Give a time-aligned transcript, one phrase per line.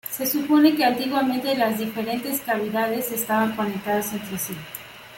[0.09, 4.55] Se supone que antiguamente las diferentes cavidades estaban conectadas entre sí.